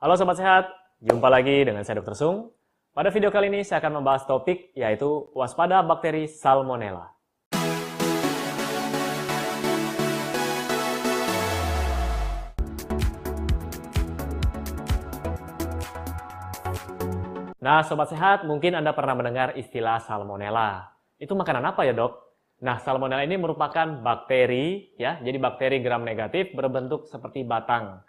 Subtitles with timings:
[0.00, 0.64] Halo Sobat Sehat,
[1.04, 2.16] jumpa lagi dengan saya Dr.
[2.16, 2.56] Sung.
[2.96, 7.12] Pada video kali ini saya akan membahas topik yaitu waspada bakteri Salmonella.
[17.60, 20.96] Nah, Sobat Sehat, mungkin Anda pernah mendengar istilah Salmonella.
[21.20, 22.16] Itu makanan apa ya dok?
[22.64, 28.00] Nah, Salmonella ini merupakan bakteri, ya, jadi bakteri gram negatif berbentuk seperti batang.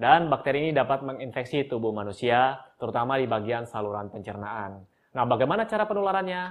[0.00, 4.80] Dan bakteri ini dapat menginfeksi tubuh manusia, terutama di bagian saluran pencernaan.
[5.12, 6.42] Nah, bagaimana cara penularannya?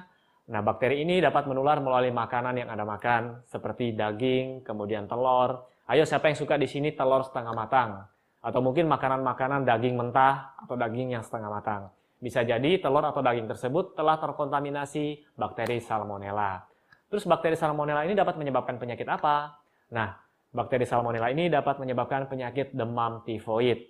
[0.54, 5.66] Nah, bakteri ini dapat menular melalui makanan yang Anda makan, seperti daging, kemudian telur.
[5.90, 8.06] Ayo, siapa yang suka di sini telur setengah matang?
[8.46, 11.90] Atau mungkin makanan-makanan daging mentah atau daging yang setengah matang.
[12.22, 16.70] Bisa jadi telur atau daging tersebut telah terkontaminasi bakteri Salmonella.
[17.10, 19.58] Terus bakteri Salmonella ini dapat menyebabkan penyakit apa?
[19.90, 23.86] Nah, Bakteri Salmonella ini dapat menyebabkan penyakit demam tifoid.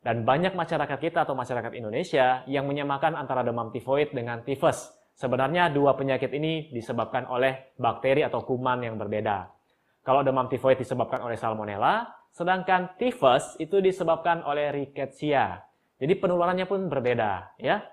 [0.00, 4.90] Dan banyak masyarakat kita atau masyarakat Indonesia yang menyamakan antara demam tifoid dengan tifus.
[5.14, 9.52] Sebenarnya dua penyakit ini disebabkan oleh bakteri atau kuman yang berbeda.
[10.00, 15.60] Kalau demam tifoid disebabkan oleh Salmonella, sedangkan tifus itu disebabkan oleh Rickettsia.
[16.00, 17.84] Jadi penularannya pun berbeda, ya.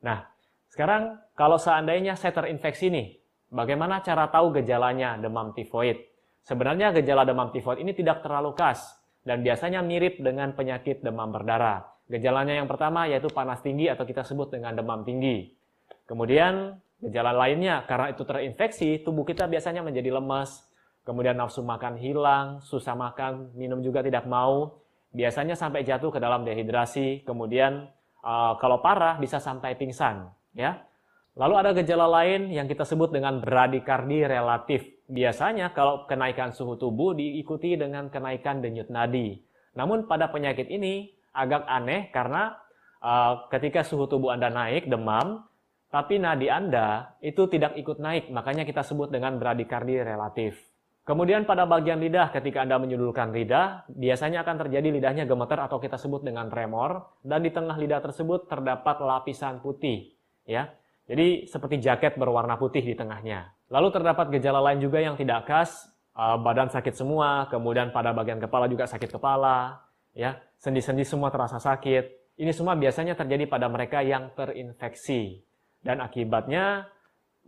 [0.00, 0.24] Nah,
[0.72, 3.20] sekarang kalau seandainya saya terinfeksi nih,
[3.52, 6.15] bagaimana cara tahu gejalanya demam tifoid?
[6.46, 8.78] Sebenarnya gejala demam tifoid ini tidak terlalu khas
[9.26, 11.82] dan biasanya mirip dengan penyakit demam berdarah.
[12.06, 15.50] Gejalanya yang pertama yaitu panas tinggi atau kita sebut dengan demam tinggi.
[16.06, 20.62] Kemudian gejala lainnya karena itu terinfeksi, tubuh kita biasanya menjadi lemas,
[21.02, 24.78] kemudian nafsu makan hilang, susah makan, minum juga tidak mau,
[25.10, 27.90] biasanya sampai jatuh ke dalam dehidrasi, kemudian
[28.22, 30.78] uh, kalau parah bisa sampai pingsan, ya.
[31.36, 34.95] Lalu ada gejala lain yang kita sebut dengan bradikardi relatif.
[35.06, 39.38] Biasanya kalau kenaikan suhu tubuh diikuti dengan kenaikan denyut nadi.
[39.78, 42.58] Namun pada penyakit ini agak aneh karena
[43.04, 45.46] uh, ketika suhu tubuh Anda naik, demam,
[45.90, 50.58] tapi nadi Anda itu tidak ikut naik, makanya kita sebut dengan bradikardi relatif.
[51.06, 55.94] Kemudian pada bagian lidah, ketika Anda menyudulkan lidah, biasanya akan terjadi lidahnya gemeter atau kita
[55.94, 60.18] sebut dengan tremor, dan di tengah lidah tersebut terdapat lapisan putih.
[60.42, 60.74] Ya,
[61.06, 63.55] jadi seperti jaket berwarna putih di tengahnya.
[63.66, 65.74] Lalu terdapat gejala lain juga yang tidak khas,
[66.14, 69.82] uh, badan sakit semua, kemudian pada bagian kepala juga sakit kepala,
[70.14, 72.38] ya, sendi-sendi semua terasa sakit.
[72.38, 75.42] Ini semua biasanya terjadi pada mereka yang terinfeksi.
[75.82, 76.86] Dan akibatnya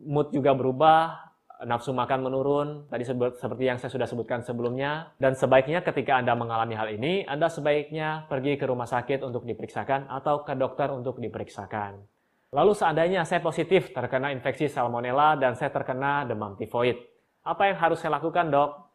[0.00, 1.28] mood juga berubah,
[1.66, 3.02] nafsu makan menurun, tadi
[3.34, 5.10] seperti yang saya sudah sebutkan sebelumnya.
[5.18, 10.06] Dan sebaiknya ketika Anda mengalami hal ini, Anda sebaiknya pergi ke rumah sakit untuk diperiksakan
[10.06, 12.17] atau ke dokter untuk diperiksakan.
[12.48, 16.96] Lalu seandainya saya positif terkena infeksi salmonella dan saya terkena demam tifoid,
[17.44, 18.88] apa yang harus saya lakukan dok?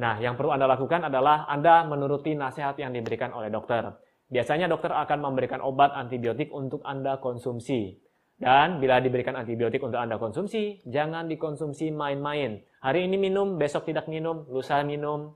[0.00, 3.92] Nah, yang perlu Anda lakukan adalah Anda menuruti nasihat yang diberikan oleh dokter.
[4.28, 7.96] Biasanya dokter akan memberikan obat antibiotik untuk Anda konsumsi.
[8.38, 12.62] Dan bila diberikan antibiotik untuk Anda konsumsi, jangan dikonsumsi main-main.
[12.78, 15.34] Hari ini minum, besok tidak minum, lusa minum.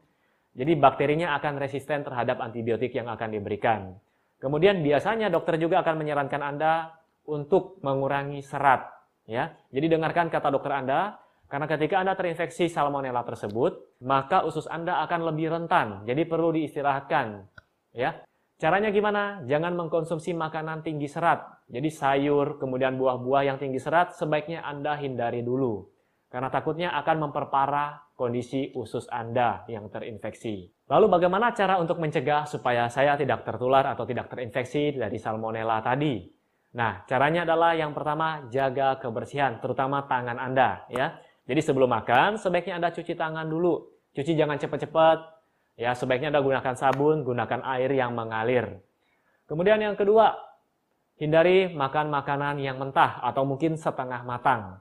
[0.55, 3.99] Jadi bakterinya akan resisten terhadap antibiotik yang akan diberikan.
[4.39, 7.02] Kemudian biasanya dokter juga akan menyarankan Anda
[7.33, 8.93] untuk mengurangi serat.
[9.25, 11.17] Ya, jadi dengarkan kata dokter Anda,
[11.53, 16.09] karena ketika Anda terinfeksi salmonella tersebut, maka usus Anda akan lebih rentan.
[16.09, 17.45] Jadi perlu diistirahatkan.
[17.93, 18.25] Ya,
[18.57, 19.45] caranya gimana?
[19.45, 21.45] Jangan mengkonsumsi makanan tinggi serat.
[21.69, 25.93] Jadi sayur, kemudian buah-buah yang tinggi serat sebaiknya Anda hindari dulu.
[26.33, 30.89] Karena takutnya akan memperparah kondisi usus Anda yang terinfeksi.
[30.89, 36.25] Lalu bagaimana cara untuk mencegah supaya saya tidak tertular atau tidak terinfeksi dari salmonella tadi?
[36.73, 41.21] Nah, caranya adalah yang pertama jaga kebersihan, terutama tangan Anda ya.
[41.45, 43.93] Jadi sebelum makan sebaiknya Anda cuci tangan dulu.
[44.17, 45.19] Cuci jangan cepat-cepat.
[45.77, 48.81] Ya, sebaiknya Anda gunakan sabun, gunakan air yang mengalir.
[49.45, 50.33] Kemudian yang kedua,
[51.21, 54.81] hindari makan makanan yang mentah atau mungkin setengah matang.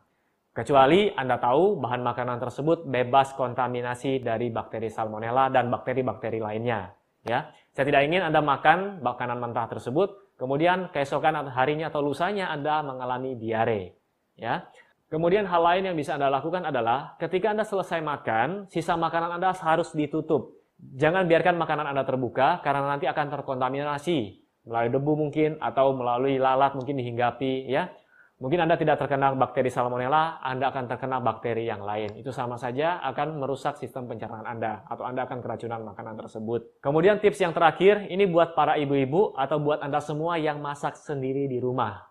[0.51, 6.91] Kecuali Anda tahu bahan makanan tersebut bebas kontaminasi dari bakteri salmonella dan bakteri-bakteri lainnya.
[7.23, 12.81] Ya, saya tidak ingin Anda makan makanan mentah tersebut Kemudian keesokan harinya atau lusanya Anda
[12.81, 13.93] mengalami diare.
[14.33, 14.65] Ya.
[15.05, 19.53] Kemudian hal lain yang bisa Anda lakukan adalah ketika Anda selesai makan, sisa makanan Anda
[19.53, 20.57] harus ditutup.
[20.97, 26.73] Jangan biarkan makanan Anda terbuka karena nanti akan terkontaminasi melalui debu mungkin atau melalui lalat
[26.73, 27.93] mungkin dihinggapi ya.
[28.41, 32.17] Mungkin Anda tidak terkena bakteri salmonella, Anda akan terkena bakteri yang lain.
[32.17, 36.81] Itu sama saja akan merusak sistem pencernaan Anda atau Anda akan keracunan makanan tersebut.
[36.81, 41.45] Kemudian tips yang terakhir, ini buat para ibu-ibu atau buat Anda semua yang masak sendiri
[41.45, 42.01] di rumah.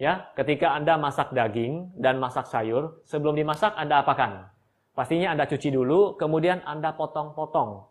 [0.00, 4.48] Ya, ketika Anda masak daging dan masak sayur, sebelum dimasak Anda apakan?
[4.96, 7.84] Pastinya Anda cuci dulu, kemudian Anda potong-potong.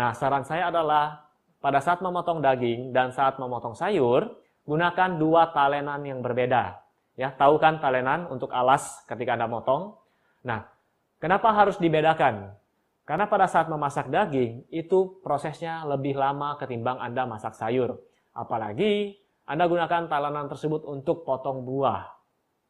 [0.00, 1.28] Nah, saran saya adalah
[1.60, 4.32] pada saat memotong daging dan saat memotong sayur,
[4.64, 6.87] gunakan dua talenan yang berbeda.
[7.18, 9.98] Ya, tahu kan talenan untuk alas ketika Anda motong?
[10.46, 10.70] Nah,
[11.18, 12.54] kenapa harus dibedakan?
[13.02, 17.98] Karena pada saat memasak daging, itu prosesnya lebih lama ketimbang Anda masak sayur.
[18.30, 19.18] Apalagi
[19.50, 22.06] Anda gunakan talenan tersebut untuk potong buah.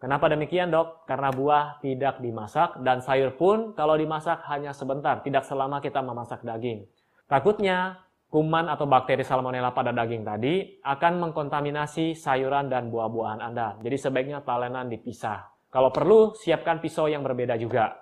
[0.01, 1.05] Kenapa demikian dok?
[1.05, 6.41] Karena buah tidak dimasak dan sayur pun kalau dimasak hanya sebentar, tidak selama kita memasak
[6.41, 6.89] daging.
[7.29, 10.55] Takutnya kuman atau bakteri salmonella pada daging tadi
[10.85, 13.81] akan mengkontaminasi sayuran dan buah-buahan Anda.
[13.81, 15.49] Jadi sebaiknya talenan dipisah.
[15.69, 17.93] Kalau perlu, siapkan pisau yang berbeda juga.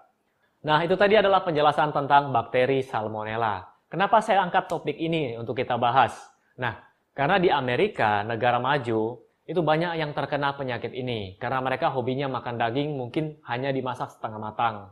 [0.67, 3.63] Nah, itu tadi adalah penjelasan tentang bakteri salmonella.
[3.87, 6.15] Kenapa saya angkat topik ini untuk kita bahas?
[6.59, 6.75] Nah,
[7.15, 11.39] karena di Amerika, negara maju, itu banyak yang terkena penyakit ini.
[11.39, 14.91] Karena mereka hobinya makan daging mungkin hanya dimasak setengah matang.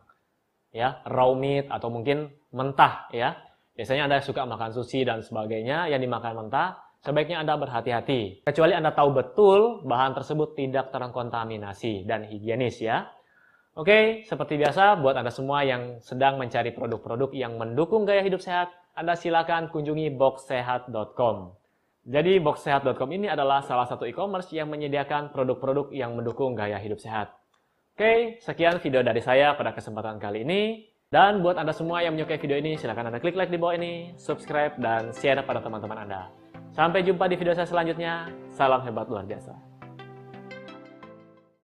[0.71, 3.35] Ya, raw meat atau mungkin mentah ya.
[3.75, 8.47] Biasanya Anda suka makan sushi dan sebagainya yang dimakan mentah, sebaiknya Anda berhati-hati.
[8.47, 13.11] Kecuali Anda tahu betul bahan tersebut tidak terkontaminasi dan higienis ya.
[13.75, 18.71] Oke, seperti biasa buat Anda semua yang sedang mencari produk-produk yang mendukung gaya hidup sehat,
[18.95, 21.59] Anda silakan kunjungi boxsehat.com.
[22.07, 27.35] Jadi boxsehat.com ini adalah salah satu e-commerce yang menyediakan produk-produk yang mendukung gaya hidup sehat.
[27.99, 30.94] Oke, sekian video dari saya pada kesempatan kali ini.
[31.15, 34.19] Dan buat Anda semua yang menyukai video ini, silahkan Anda klik like di bawah ini,
[34.19, 36.27] subscribe, dan share pada teman-teman Anda.
[36.75, 38.35] Sampai jumpa di video saya selanjutnya.
[38.51, 39.55] Salam hebat luar biasa.